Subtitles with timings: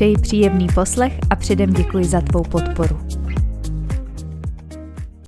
[0.00, 3.00] Přeji příjemný poslech a předem děkuji za tvou podporu.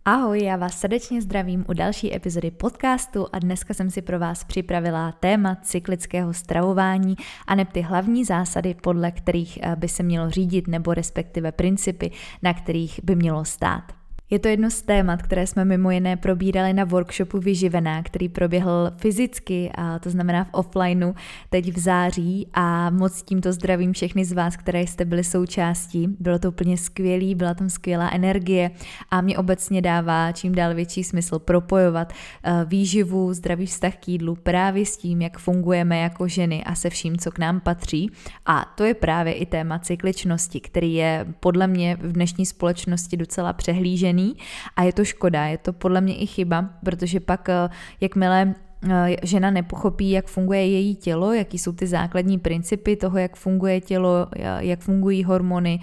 [0.05, 4.45] Ahoj, já vás srdečně zdravím u další epizody podcastu a dneska jsem si pro vás
[4.45, 7.17] připravila téma cyklického stravování
[7.47, 12.11] a ty hlavní zásady, podle kterých eh, by se mělo řídit nebo respektive principy,
[12.43, 14.02] na kterých by mělo stát.
[14.33, 18.93] Je to jedno z témat, které jsme mimo jiné probírali na workshopu Vyživená, který proběhl
[18.97, 21.13] fyzicky, a to znamená v offlineu,
[21.51, 26.09] teď v září a moc tímto zdravím všechny z vás, které jste byli součástí.
[26.21, 28.71] Bylo to úplně skvělý, byla tam skvělá energie
[29.11, 34.35] a mě obecně dává čím dál větší smysl propojovat eh, výživu, zdravý vztah k jídlu
[34.35, 38.11] právě s tím, jak fungujeme jako ženy a se vším, co k nám patří.
[38.47, 43.53] A to je právě i téma cykličnosti, který je podle mě v dnešní společnosti docela
[43.53, 44.37] přehlížený špatný
[44.77, 47.69] a je to škoda, je to podle mě i chyba, protože pak eh,
[48.01, 48.55] jakmile
[48.91, 53.81] eh, žena nepochopí, jak funguje její tělo, jaký jsou ty základní principy toho, jak funguje
[53.81, 55.81] tělo, eh, jak fungují hormony,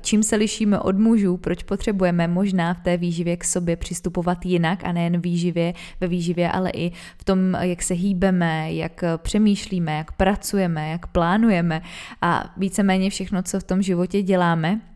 [0.00, 4.84] čím se lišíme od mužů, proč potřebujeme možná v té výživě k sobě přistupovat jinak
[4.84, 10.12] a nejen výživě, ve výživě, ale i v tom, jak se hýbeme, jak přemýšlíme, jak
[10.12, 11.82] pracujeme, jak plánujeme
[12.22, 14.93] a víceméně všechno, co v tom životě děláme,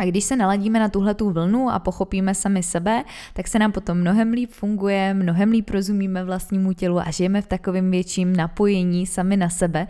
[0.00, 3.72] a když se naladíme na tuhle tu vlnu a pochopíme sami sebe, tak se nám
[3.72, 9.06] potom mnohem líp funguje, mnohem líp rozumíme vlastnímu tělu a žijeme v takovém větším napojení
[9.06, 9.86] sami na sebe.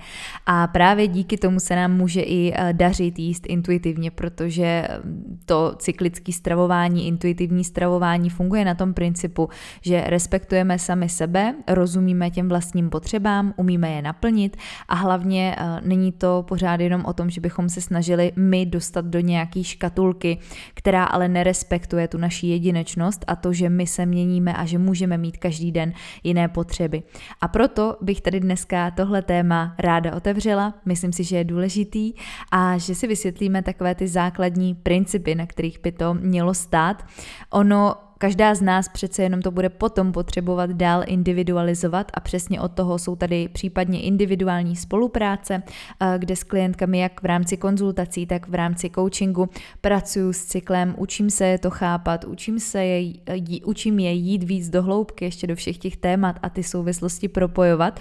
[0.47, 5.75] A právě díky tomu se nám může i eh, dařit jíst intuitivně, protože mm, to
[5.79, 9.49] cyklické stravování, intuitivní stravování funguje na tom principu,
[9.83, 14.57] že respektujeme sami sebe, rozumíme těm vlastním potřebám, umíme je naplnit
[14.89, 19.05] a hlavně eh, není to pořád jenom o tom, že bychom se snažili my dostat
[19.05, 20.39] do nějaký škatulky škatulky,
[20.75, 25.19] která ale nerespektuje tu naši jedinečnost a to, že my se měníme a že můžeme
[25.19, 25.93] mít každý den
[26.25, 27.03] jiné potřeby.
[27.41, 32.13] A proto bych tady dneska tohle téma ráda otevřela, myslím si, že je důležitý
[32.53, 37.05] a že si vysvětlíme takové ty základní principy, na kterých by to mělo stát.
[37.51, 42.73] Ono Každá z nás přece jenom to bude potom potřebovat dál individualizovat a přesně od
[42.73, 45.63] toho jsou tady případně individuální spolupráce,
[46.01, 49.49] eh, kde s klientkami jak v rámci konzultací, tak v rámci coachingu
[49.81, 52.99] pracuju s cyklem, učím se je to chápat, učím se je,
[53.35, 57.29] jí, učím je jít víc do hloubky ještě do všech těch témat a ty souvislosti
[57.29, 58.01] propojovat.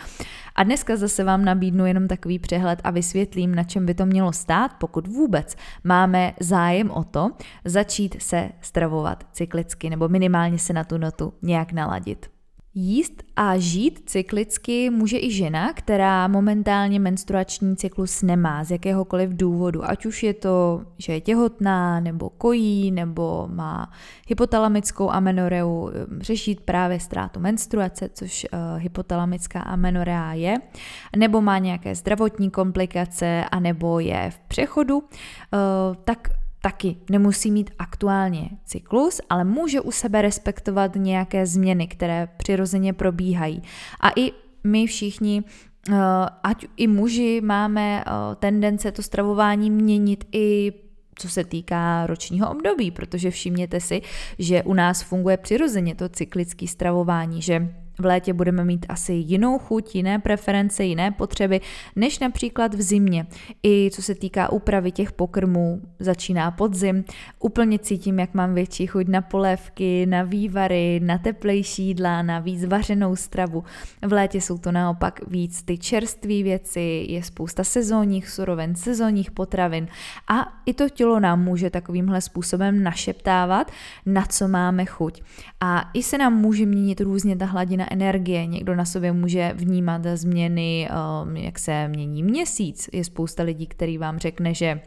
[0.59, 4.33] A dneska zase vám nabídnu jenom takový přehled a vysvětlím, na čem by to mělo
[4.33, 7.31] stát, pokud vůbec máme zájem o to
[7.65, 12.38] začít se stravovat cyklicky nebo minimálně se na tu notu nějak naladit.
[12.75, 19.85] Jíst a žít cyklicky může i žena, která momentálně menstruační cyklus nemá z jakéhokoliv důvodu,
[19.85, 23.91] ať už je to, že je těhotná, nebo kojí, nebo má
[24.28, 25.90] hypotalamickou amenoreu,
[26.22, 30.56] řešit právě ztrátu menstruace, což uh, hypotalamická amenorea je,
[31.18, 35.03] nebo má nějaké zdravotní komplikace, anebo je v přechodu, uh,
[36.03, 42.93] tak taky nemusí mít aktuálně cyklus, ale může u sebe respektovat nějaké změny, které přirozeně
[42.93, 43.63] probíhají.
[43.99, 44.31] A i
[44.63, 45.43] my všichni
[45.89, 45.95] eh,
[46.43, 50.73] ať i muži máme eh, tendence to stravování měnit i
[51.19, 54.01] co se týká ročního období, protože všimněte si,
[54.39, 59.59] že u nás funguje přirozeně to cyklické stravování, že v létě budeme mít asi jinou
[59.59, 61.61] chuť, jiné preference, jiné potřeby,
[61.95, 63.25] než například v zimě.
[63.63, 67.03] I co se týká úpravy těch pokrmů, začíná podzim.
[67.39, 72.65] Úplně cítím, jak mám větší chuť na polévky, na vývary, na teplejší jídla, na víc
[72.65, 73.63] vařenou stravu.
[74.07, 79.88] V létě jsou to naopak víc ty čerstvé věci, je spousta sezónních surovin, sezónních potravin
[80.27, 83.71] a i to tělo nám může takovýmhle způsobem našeptávat,
[84.06, 85.21] na co máme chuť.
[85.62, 88.45] A i se nám může měnit různě ta hladina energie.
[88.45, 90.89] Někdo na sobě může vnímat změny,
[91.24, 92.89] um, jak se mění měsíc.
[92.94, 94.80] Je spousta lidí, který vám řekne, že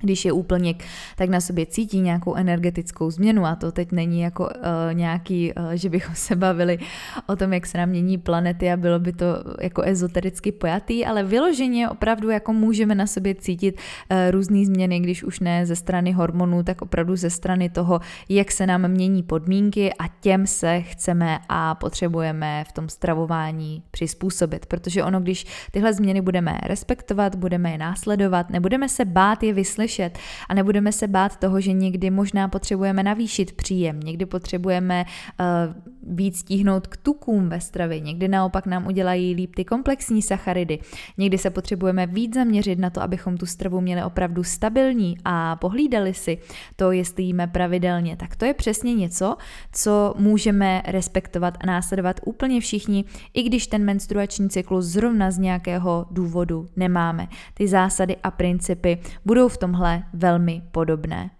[0.00, 0.84] když je úplněk,
[1.16, 4.50] tak na sobě cítí nějakou energetickou změnu a to teď není jako uh,
[4.92, 6.78] nějaký, uh, že bychom se bavili
[7.26, 9.26] o tom, jak se nám mění planety a bylo by to
[9.60, 15.24] jako ezotericky pojatý, ale vyloženě opravdu jako můžeme na sobě cítit uh, různé změny, když
[15.24, 19.92] už ne ze strany hormonů, tak opravdu ze strany toho, jak se nám mění podmínky
[19.92, 26.20] a těm se chceme a potřebujeme v tom stravování přizpůsobit, protože ono, když tyhle změny
[26.20, 30.18] budeme respektovat, budeme je následovat, nebudeme se bát je vyslyšet, slyšet.
[30.48, 35.04] A nebudeme se bát toho, že někdy možná potřebujeme navýšit příjem, někdy potřebujeme
[35.40, 40.78] uh, víc stíhnout k tukům ve stravě, někdy naopak nám udělají líp ty komplexní sacharidy,
[41.18, 46.14] někdy se potřebujeme víc zaměřit na to, abychom tu stravu měli opravdu stabilní a pohlídali
[46.14, 46.38] si
[46.76, 49.36] to, jestli jíme pravidelně, tak to je přesně něco,
[49.72, 53.04] co můžeme respektovat a následovat úplně všichni,
[53.34, 57.28] i když ten menstruační cyklus zrovna z nějakého důvodu nemáme.
[57.54, 61.30] Ty zásady a principy budou v tomhle velmi podobné.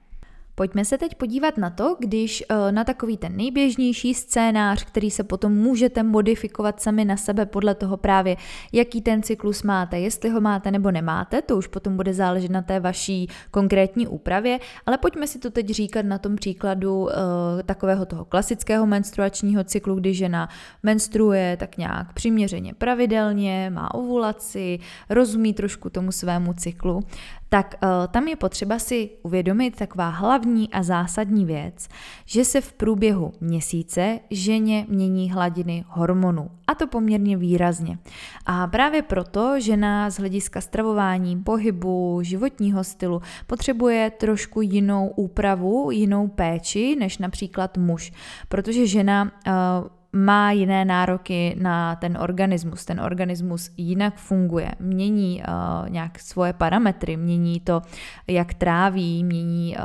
[0.61, 5.25] Pojďme se teď podívat na to, když eh, na takový ten nejběžnější scénář, který se
[5.25, 8.37] potom můžete modifikovat sami na sebe podle toho právě,
[8.73, 12.63] jaký ten cyklus máte, jestli ho máte nebo nemáte, to už potom bude záležet na
[12.63, 17.11] té vaší konkrétní úpravě, ale pojďme si to teď říkat na tom příkladu uh,
[17.65, 20.49] takového toho klasického menstruačního cyklu, kdy žena
[20.83, 24.79] menstruuje tak nějak přiměřeně pravidelně, má ovulaci,
[25.11, 27.03] rozumí trošku tomu svému cyklu
[27.53, 31.89] tak uh, tam je potřeba si uvědomit taková hlavní a zásadní věc,
[32.27, 36.51] že se v průběhu měsíce ženě mění hladiny hormonů.
[36.67, 37.99] A to poměrně výrazně.
[38.47, 46.29] A právě proto žena z hlediska stravování, pohybu, životního stylu potřebuje trošku jinou úpravu, jinou
[46.29, 48.13] péči než například muž.
[48.49, 49.53] Protože žena uh,
[50.13, 52.85] má jiné nároky na ten organismus.
[52.85, 57.83] Ten organismus jinak funguje, mění uh, nějak svoje parametry, mění to,
[58.27, 59.85] jak tráví, mění uh,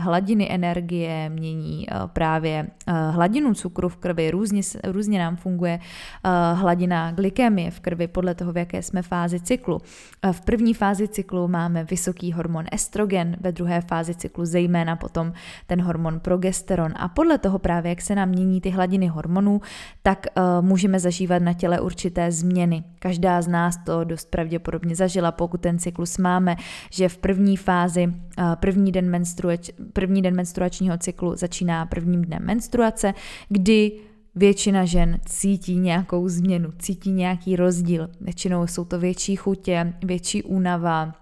[0.00, 6.58] hladiny energie, mění uh, právě uh, hladinu cukru v krvi, různě, různě nám funguje uh,
[6.58, 9.74] hladina glykemie v krvi podle toho, v jaké jsme fázi cyklu.
[9.74, 15.32] Uh, v první fázi cyklu máme vysoký hormon estrogen, ve druhé fázi cyklu zejména potom
[15.66, 19.57] ten hormon progesteron a podle toho právě, jak se nám mění ty hladiny hormonů,
[20.02, 22.84] tak uh, můžeme zažívat na těle určité změny.
[22.98, 26.56] Každá z nás to dost pravděpodobně zažila, pokud ten cyklus máme,
[26.90, 28.14] že v první fázi, uh,
[28.54, 33.14] první, den menstruač, první den menstruačního cyklu začíná prvním dnem menstruace,
[33.48, 33.92] kdy
[34.34, 38.10] většina žen cítí nějakou změnu, cítí nějaký rozdíl.
[38.20, 41.14] Většinou jsou to větší chutě, větší únava,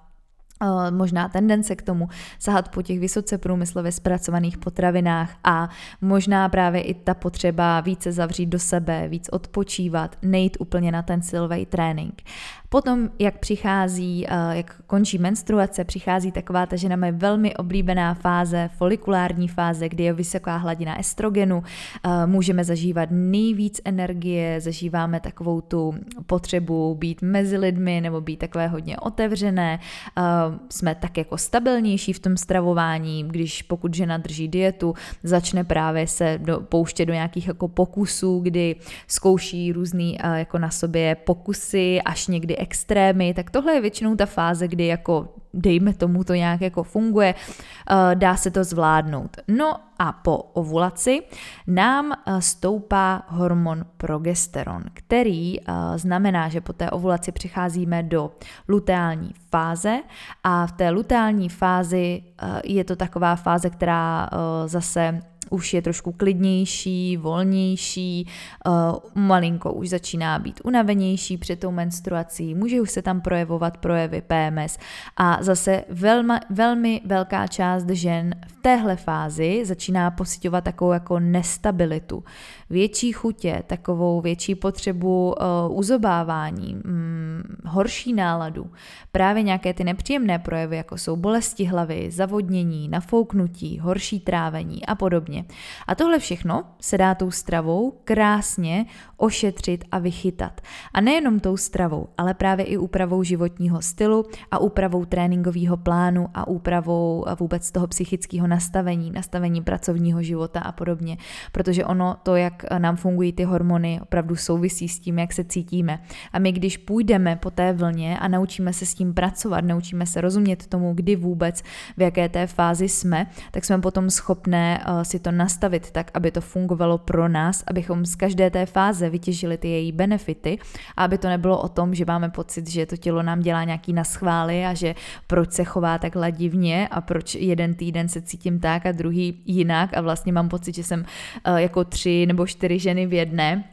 [0.91, 2.08] možná tendence k tomu
[2.38, 5.69] sahat po těch vysoce průmyslově zpracovaných potravinách a
[6.00, 11.23] možná právě i ta potřeba více zavřít do sebe, víc odpočívat, nejít úplně na ten
[11.23, 12.23] silový trénink.
[12.69, 18.71] Potom, jak přichází, eh, jak končí menstruace, přichází taková ta žena má velmi oblíbená fáze,
[18.77, 21.63] folikulární fáze, kdy je vysoká hladina estrogenu,
[22.05, 25.95] eh, můžeme zažívat nejvíc energie, zažíváme takovou tu
[26.27, 29.79] potřebu být mezi lidmi nebo být takové hodně otevřené,
[30.19, 30.23] eh,
[30.71, 36.39] jsme tak jako stabilnější v tom stravování, když pokud žena drží dietu, začne právě se
[36.43, 38.77] do, pouštět do nějakých jako pokusů, kdy
[39.07, 44.69] zkouší různý jako na sobě pokusy, až někdy extrémy, tak tohle je většinou ta fáze,
[44.69, 49.37] kdy jako dejme tomu to nějak jako funguje, eh, dá se to zvládnout.
[49.49, 51.23] No a po ovulaci
[51.67, 58.31] nám eh, stoupá hormon progesteron, který eh, znamená, že po té ovulaci přicházíme do
[58.69, 60.00] luteální fáze
[60.44, 62.23] a v té luteální fázi
[62.64, 64.31] je to taková fáze, která
[64.67, 65.20] zase
[65.51, 68.27] už je trošku klidnější, volnější,
[68.67, 68.73] uh,
[69.15, 74.79] malinko už začíná být unavenější před tou menstruací, může už se tam projevovat projevy PMS
[75.17, 82.25] a zase velmi, velmi velká část žen v téhle fázi začíná pocitovat takovou jako nestabilitu,
[82.70, 85.35] větší chutě, takovou větší potřebu
[85.68, 88.70] uh, uzobávání, mm, horší náladu,
[89.12, 95.44] právě nějaké ty nepříjemné projevy, jako jsou bolesti hlavy, zavodnění, nafouknutí, horší trávení a podobně.
[95.87, 100.61] A tohle všechno se dá tou stravou krásně ošetřit a vychytat.
[100.94, 106.46] A nejenom tou stravou, ale právě i úpravou životního stylu a úpravou tréninkového plánu a
[106.46, 111.16] úpravou vůbec toho psychického nastavení, nastavení pracovního života a podobně.
[111.52, 115.99] Protože ono to, jak nám fungují ty hormony, opravdu souvisí s tím, jak se cítíme.
[116.33, 120.21] A my, když půjdeme po té vlně a naučíme se s tím pracovat, naučíme se
[120.21, 121.63] rozumět tomu, kdy vůbec,
[121.97, 126.31] v jaké té fázi jsme, tak jsme potom schopné uh, si to nastavit tak, aby
[126.31, 130.59] to fungovalo pro nás, abychom z každé té fáze vytěžili ty její benefity
[130.97, 133.93] a aby to nebylo o tom, že máme pocit, že to tělo nám dělá nějaký
[133.93, 134.95] naschvály a že
[135.27, 139.97] proč se chová takhle divně a proč jeden týden se cítím tak a druhý jinak
[139.97, 143.65] a vlastně mám pocit, že jsem uh, jako tři nebo čtyři ženy v jedné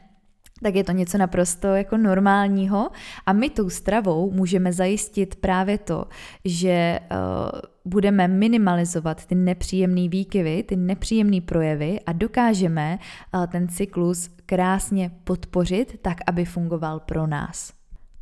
[0.62, 2.90] tak je to něco naprosto jako normálního
[3.26, 6.04] a my tou stravou můžeme zajistit právě to,
[6.44, 12.98] že uh, budeme minimalizovat ty nepříjemné výkyvy, ty nepříjemné projevy a dokážeme
[13.34, 17.72] uh, ten cyklus krásně podpořit tak, aby fungoval pro nás.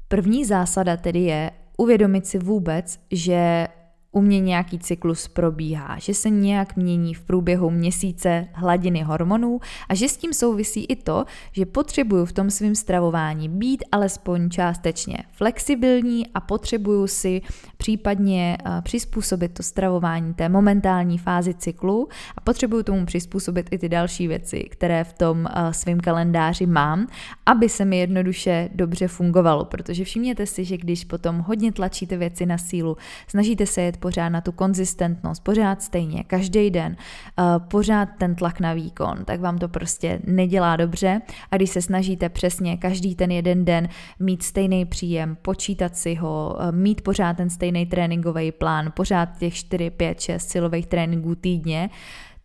[0.09, 3.69] První zásada tedy je uvědomit si vůbec, že
[4.13, 9.95] u mě nějaký cyklus probíhá, že se nějak mění v průběhu měsíce hladiny hormonů a
[9.95, 15.19] že s tím souvisí i to, že potřebuju v tom svém stravování být alespoň částečně
[15.33, 17.41] flexibilní a potřebuju si
[17.77, 23.89] případně eh, přizpůsobit to stravování té momentální fázi cyklu a potřebuju tomu přizpůsobit i ty
[23.89, 27.07] další věci, které v tom eh, svém kalendáři mám,
[27.47, 32.47] aby se mi jednoduše dobře fungovalo, protože všimněte si, že když potom hodně tlačíte věci
[32.47, 32.97] na sílu,
[33.29, 36.97] snažíte se jet pořád na tu konzistentnost, pořád stejně, každý den,
[37.39, 41.21] uh, pořád ten tlak na výkon, tak vám to prostě nedělá dobře.
[41.51, 46.57] A když se snažíte přesně každý ten jeden den mít stejný příjem, počítat si ho,
[46.59, 51.91] uh, mít pořád ten stejný tréninkový plán, pořád těch 4, 5, 6 silových tréninků týdně,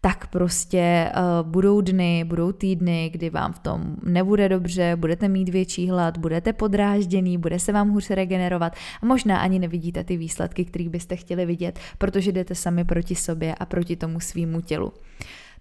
[0.01, 5.49] tak prostě uh, budou dny, budou týdny, kdy vám v tom nebude dobře, budete mít
[5.49, 10.65] větší hlad, budete podrážděný, bude se vám hůř regenerovat a možná ani nevidíte ty výsledky,
[10.65, 14.93] které byste chtěli vidět, protože jdete sami proti sobě a proti tomu svýmu tělu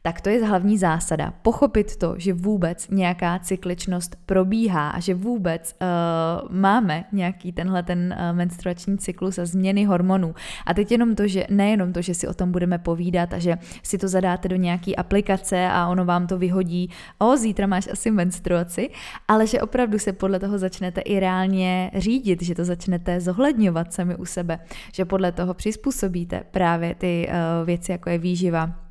[0.07, 1.35] tak to je hlavní zásada.
[1.43, 8.15] Pochopit to, že vůbec nějaká cykličnost probíhá a že vůbec uh, máme nějaký tenhle ten
[8.19, 10.35] uh, menstruační cyklus a změny hormonů.
[10.67, 13.59] A teď jenom to, že nejenom to, že si o tom budeme povídat a že
[13.83, 18.11] si to zadáte do nějaký aplikace a ono vám to vyhodí, o, zítra máš asi
[18.11, 18.91] menstruaci,
[19.29, 24.17] ale že opravdu se podle toho začnete i reálně řídit, že to začnete zohledňovat sami
[24.17, 24.59] u sebe,
[24.93, 28.86] že podle toho přizpůsobíte právě ty uh, věci, jako je výživa,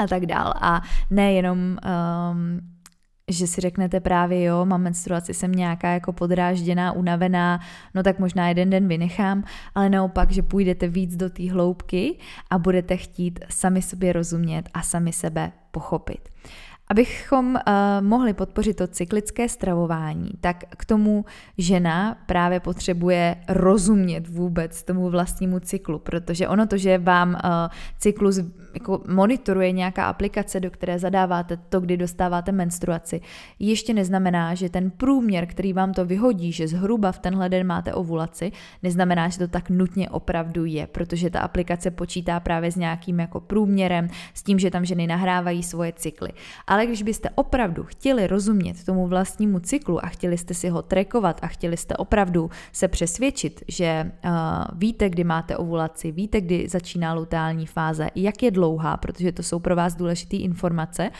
[0.00, 0.54] a tak dál.
[0.60, 2.60] A nejenom um,
[3.30, 7.60] že si řeknete právě jo, mám menstruaci, jsem nějaká jako podrážděná, unavená,
[7.94, 12.18] no tak možná jeden den vynechám, ale naopak, že půjdete víc do té hloubky
[12.50, 16.28] a budete chtít sami sobě rozumět a sami sebe pochopit.
[16.90, 17.60] Abychom uh,
[18.00, 21.24] mohli podpořit to cyklické stravování, tak k tomu
[21.58, 27.40] žena právě potřebuje rozumět vůbec tomu vlastnímu cyklu, protože ono to, že vám uh,
[27.98, 28.40] cyklus
[28.74, 33.20] jako monitoruje nějaká aplikace, do které zadáváte to, kdy dostáváte menstruaci,
[33.58, 37.94] ještě neznamená, že ten průměr, který vám to vyhodí, že zhruba v tenhle den máte
[37.94, 43.20] ovulaci, neznamená, že to tak nutně opravdu je, protože ta aplikace počítá právě s nějakým
[43.20, 46.30] jako průměrem, s tím, že tam ženy nahrávají svoje cykly.
[46.66, 50.82] Ale ale když byste opravdu chtěli rozumět tomu vlastnímu cyklu a chtěli jste si ho
[50.82, 54.30] trekovat a chtěli jste opravdu se přesvědčit, že uh,
[54.74, 59.58] víte, kdy máte ovulaci, víte, kdy začíná lutální fáze, jak je dlouhá, protože to jsou
[59.58, 61.10] pro vás důležité informace,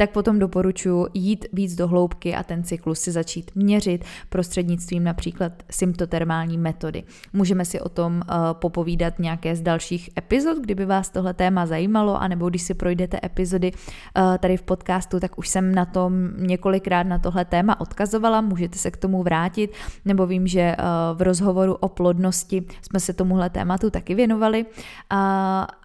[0.00, 5.52] tak potom doporučuji jít víc do hloubky a ten cyklus si začít měřit prostřednictvím například
[5.70, 7.02] symptotermální metody.
[7.32, 12.22] Můžeme si o tom uh, popovídat nějaké z dalších epizod, kdyby vás tohle téma zajímalo,
[12.22, 17.02] anebo když si projdete epizody uh, tady v podcastu, tak už jsem na tom několikrát
[17.02, 19.72] na tohle téma odkazovala, můžete se k tomu vrátit,
[20.04, 24.66] nebo vím, že uh, v rozhovoru o plodnosti jsme se tomuhle tématu taky věnovali,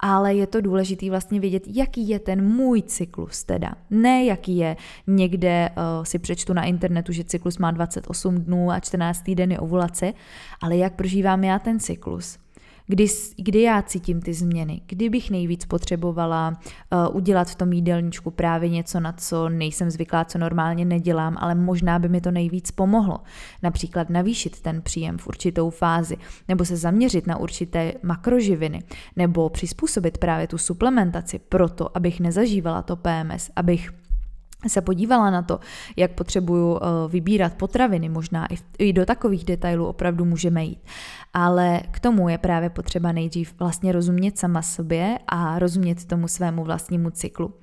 [0.00, 3.72] ale je to důležité vlastně vědět, jaký je ten můj cyklus teda
[4.06, 8.80] ne jaký je někde, uh, si přečtu na internetu, že cyklus má 28 dnů a
[8.80, 10.12] 14 týdny ovulace,
[10.62, 12.38] ale jak prožívám já ten cyklus.
[12.88, 16.48] Kdy, kdy já cítím ty změny, kdy bych nejvíc potřebovala
[17.08, 21.54] uh, udělat v tom jídelníčku právě něco, na co nejsem zvyklá, co normálně nedělám, ale
[21.54, 23.20] možná by mi to nejvíc pomohlo.
[23.62, 26.16] Například navýšit ten příjem v určitou fázi,
[26.48, 28.82] nebo se zaměřit na určité makroživiny,
[29.16, 33.90] nebo přizpůsobit právě tu suplementaci proto, abych nezažívala to PMS, abych
[34.68, 35.60] se podívala na to,
[35.96, 38.48] jak potřebuju eh, vybírat potraviny, možná
[38.78, 40.80] i do takových detailů opravdu můžeme jít.
[41.34, 46.64] Ale k tomu je právě potřeba nejdřív vlastně rozumět sama sobě a rozumět tomu svému
[46.64, 47.54] vlastnímu cyklu.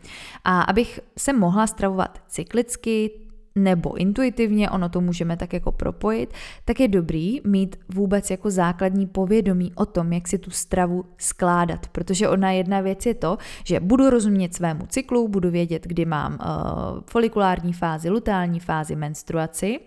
[0.43, 3.22] A abych se mohla stravovat cyklicky,
[3.55, 6.33] nebo intuitivně, ono to můžeme tak jako propojit,
[6.65, 11.87] tak je dobrý mít vůbec jako základní povědomí o tom, jak si tu stravu skládat,
[11.87, 16.33] protože ona jedna věc je to, že budu rozumět svému cyklu, budu vědět, kdy mám
[16.33, 19.79] uh, folikulární fázi, lutální fázi, menstruaci,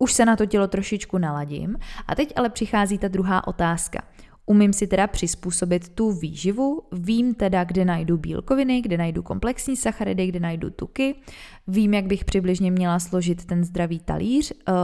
[0.00, 1.76] už se na to tělo trošičku naladím
[2.06, 4.02] a teď ale přichází ta druhá otázka.
[4.50, 10.26] Umím si teda přizpůsobit tu výživu, vím teda, kde najdu bílkoviny, kde najdu komplexní sacharidy,
[10.26, 11.14] kde najdu tuky,
[11.68, 14.74] vím, jak bych přibližně měla složit ten zdravý talíř, uh,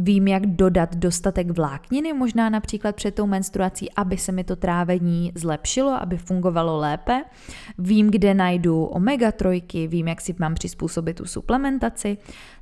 [0.00, 5.32] Vím, jak dodat dostatek vlákniny, možná například před tou menstruací, aby se mi to trávení
[5.34, 7.24] zlepšilo, aby fungovalo lépe.
[7.78, 12.18] Vím, kde najdu omega trojky, vím, jak si mám přizpůsobit tu suplementaci.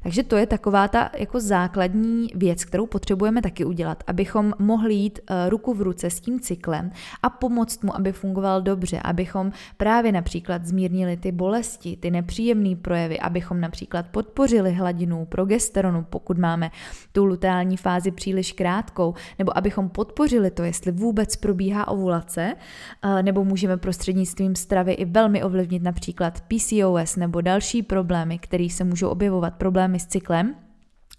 [0.06, 5.18] Takže to je taková ta jako základní věc, kterou potřebujeme taky udělat, abychom mohli jít
[5.18, 6.90] uh, ruku v ruce s tím cyklem
[7.22, 13.20] a pomoct mu, aby fungoval dobře, abychom právě například zmírnili ty bolesti, ty nepříjemné projevy,
[13.20, 16.70] abychom například podpořili hladinu progesteronu, pokud máme
[17.12, 22.54] tu luteální fázi příliš krátkou, nebo abychom podpořili to, jestli vůbec probíhá ovulace,
[23.04, 28.84] uh, nebo můžeme prostřednictvím stravy i velmi ovlivnit například PCOS nebo další problémy, které se
[28.84, 30.54] můžou objevovat, problémy s cyklem,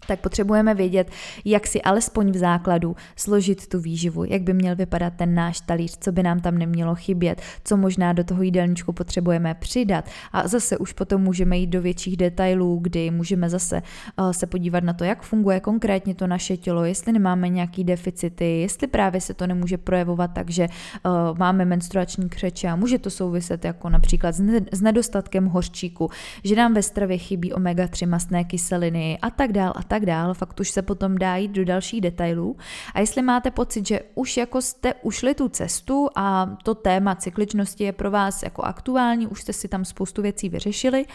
[0.07, 1.11] tak potřebujeme vědět,
[1.45, 5.97] jak si alespoň v základu složit tu výživu, jak by měl vypadat ten náš talíř,
[5.99, 10.05] co by nám tam nemělo chybět, co možná do toho jídelníčku potřebujeme přidat.
[10.31, 13.81] A zase už potom můžeme jít do větších detailů, kdy můžeme zase
[14.19, 18.59] uh, se podívat na to, jak funguje konkrétně to naše tělo, jestli nemáme nějaký deficity,
[18.61, 23.09] jestli právě se to nemůže projevovat tak, že uh, máme menstruační křeče a může to
[23.09, 26.09] souviset jako například s, ne- s nedostatkem hořčíku,
[26.43, 30.59] že nám ve stravě chybí omega-3 mastné kyseliny a tak dál a tak dál, fakt
[30.59, 32.57] už se potom dá jít do dalších detailů.
[32.93, 37.83] A jestli máte pocit, že už jako jste ušli tu cestu a to téma cykličnosti
[37.83, 41.05] je pro vás jako aktuální, už jste si tam spoustu věcí vyřešili,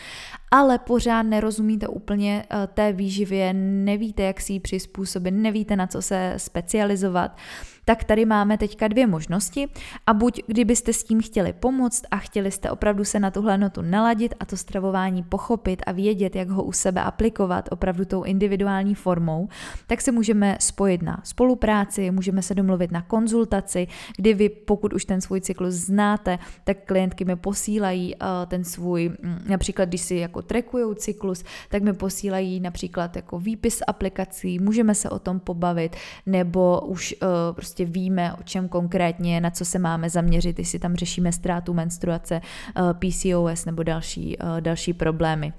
[0.50, 6.02] ale pořád nerozumíte úplně eh, té výživě, nevíte, jak si ji přizpůsobit, nevíte, na co
[6.02, 7.36] se specializovat,
[7.84, 9.68] tak tady máme teďka dvě možnosti.
[10.06, 13.82] A buď kdybyste s tím chtěli pomoct a chtěli jste opravdu se na tuhle notu
[13.82, 18.94] naladit a to stravování pochopit a vědět, jak ho u sebe aplikovat opravdu tou individuální
[18.94, 19.48] formou,
[19.86, 23.86] tak se můžeme spojit na spolupráci, můžeme se domluvit na konzultaci,
[24.16, 29.08] kdy vy, pokud už ten svůj cyklus znáte, tak klientky mi posílají uh, ten svůj,
[29.08, 34.94] mm, například když si jako trekují cyklus, tak mi posílají například jako výpis aplikací, můžeme
[34.94, 35.96] se o tom pobavit,
[36.26, 40.78] nebo už uh, prostě prostě víme, o čem konkrétně, na co se máme zaměřit, jestli
[40.78, 45.52] tam řešíme ztrátu menstruace, eh, PCOS nebo další, eh, další problémy.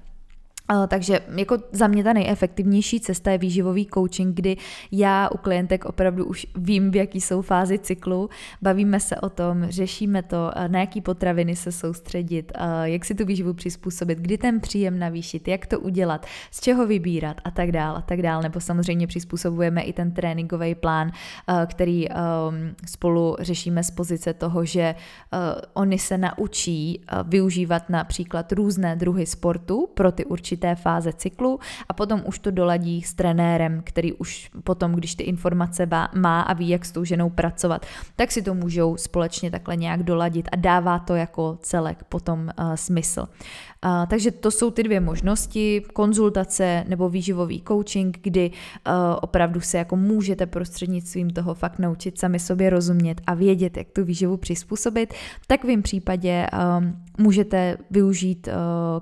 [0.87, 4.57] Takže jako za mě ta nejefektivnější cesta je výživový coaching, kdy
[4.91, 8.29] já u klientek opravdu už vím, v jaký jsou fázi cyklu,
[8.61, 12.51] bavíme se o tom, řešíme to, na jaký potraviny se soustředit,
[12.83, 17.37] jak si tu výživu přizpůsobit, kdy ten příjem navýšit, jak to udělat, z čeho vybírat
[17.43, 21.11] a tak dál a tak dál, nebo samozřejmě přizpůsobujeme i ten tréninkový plán,
[21.65, 22.07] který
[22.85, 24.95] spolu řešíme z pozice toho, že
[25.73, 31.93] oni se naučí využívat například různé druhy sportu pro ty určité určité fáze cyklu a
[31.93, 36.69] potom už to doladí s trenérem, který už potom, když ty informace má a ví,
[36.69, 37.85] jak s tou ženou pracovat,
[38.15, 42.75] tak si to můžou společně takhle nějak doladit a dává to jako celek potom uh,
[42.75, 43.25] smysl.
[43.85, 49.77] Uh, takže to jsou ty dvě možnosti, konzultace nebo výživový coaching, kdy uh, opravdu se
[49.77, 55.13] jako můžete prostřednictvím toho fakt naučit sami sobě rozumět a vědět, jak tu výživu přizpůsobit.
[55.41, 58.53] V takovém případě um, můžete využít uh,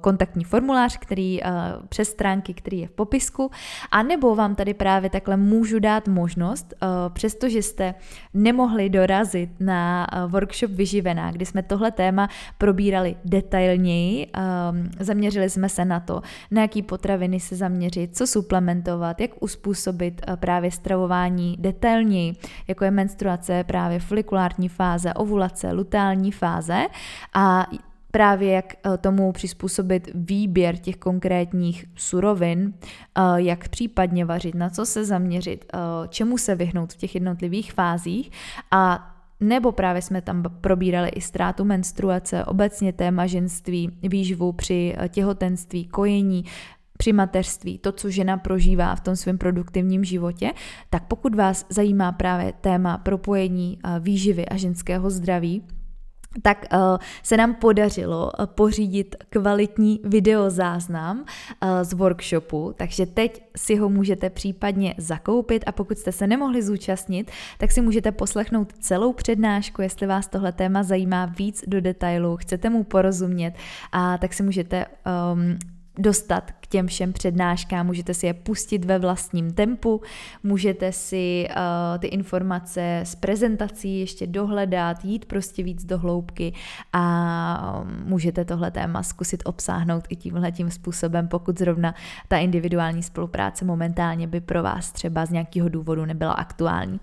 [0.01, 1.49] kontaktní formulář, který uh,
[1.89, 3.51] přes stránky, který je v popisku,
[3.91, 7.93] a nebo vám tady právě takhle můžu dát možnost, uh, přestože jste
[8.33, 14.27] nemohli dorazit na workshop Vyživená, kdy jsme tohle téma probírali detailněji,
[14.99, 16.21] zaměřili jsme se na to,
[16.51, 22.35] na jaký potraviny se zaměřit, co suplementovat, jak uspůsobit právě stravování detailněji,
[22.67, 26.85] jako je menstruace, právě folikulární fáze, ovulace, luteální fáze.
[27.33, 27.67] A
[28.11, 34.85] právě jak eh, tomu přizpůsobit výběr těch konkrétních surovin, eh, jak případně vařit, na co
[34.85, 35.77] se zaměřit, eh,
[36.09, 38.31] čemu se vyhnout v těch jednotlivých fázích.
[38.71, 39.07] A
[39.39, 46.45] nebo právě jsme tam probírali i ztrátu menstruace, obecně téma ženství, výživu při těhotenství, kojení,
[46.97, 50.51] při mateřství, to, co žena prožívá v tom svém produktivním životě,
[50.89, 55.63] tak pokud vás zajímá právě téma propojení výživy a ženského zdraví,
[56.41, 56.79] tak uh,
[57.23, 64.29] se nám podařilo uh, pořídit kvalitní videozáznam uh, z workshopu, takže teď si ho můžete
[64.29, 65.63] případně zakoupit.
[65.65, 70.51] A pokud jste se nemohli zúčastnit, tak si můžete poslechnout celou přednášku, jestli vás tohle
[70.51, 73.53] téma zajímá víc do detailu, chcete mu porozumět,
[73.91, 74.85] a tak si můžete
[75.33, 75.59] um,
[75.97, 80.01] dostat k těm všem přednáškám, můžete si je pustit ve vlastním tempu,
[80.43, 81.55] můžete si uh,
[81.99, 86.53] ty informace z prezentací ještě dohledat, jít prostě víc do hloubky
[86.93, 91.95] a um, můžete tohle téma zkusit obsáhnout i tímhle tím způsobem, pokud zrovna
[92.27, 96.99] ta individuální spolupráce momentálně by pro vás třeba z nějakého důvodu nebyla aktuální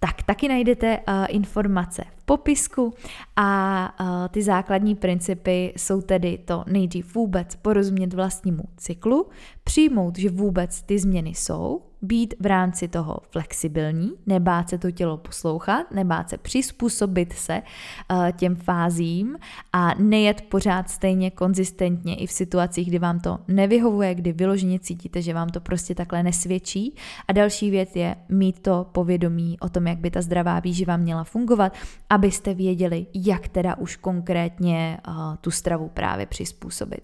[0.00, 2.94] tak taky najdete uh, informace v popisku
[3.36, 9.28] a uh, ty základní principy jsou tedy to nejdřív vůbec porozumět vlastnímu cyklu,
[9.64, 15.16] přijmout, že vůbec ty změny jsou, být v rámci toho flexibilní, nebát se to tělo
[15.16, 17.62] poslouchat, nebát se přizpůsobit se
[18.10, 19.38] uh, těm fázím
[19.72, 25.22] a nejet pořád stejně konzistentně i v situacích, kdy vám to nevyhovuje, kdy vyloženě cítíte,
[25.22, 26.94] že vám to prostě takhle nesvědčí.
[27.28, 31.24] A další věc je mít to povědomí o tom, jak by ta zdravá výživa měla
[31.24, 31.72] fungovat,
[32.10, 37.00] abyste věděli, jak teda už konkrétně uh, tu stravu právě přizpůsobit.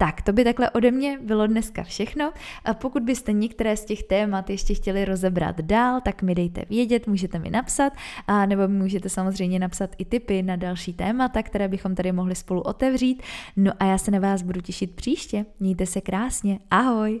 [0.00, 2.32] Tak, to by takhle ode mě bylo dneska všechno.
[2.64, 7.06] A pokud byste některé z těch témat ještě chtěli rozebrat dál, tak mi dejte vědět,
[7.06, 7.92] můžete mi napsat,
[8.26, 12.60] a nebo můžete samozřejmě napsat i tipy na další témata, které bychom tady mohli spolu
[12.60, 13.22] otevřít.
[13.56, 15.46] No a já se na vás budu těšit příště.
[15.60, 16.58] Mějte se krásně.
[16.70, 17.20] Ahoj!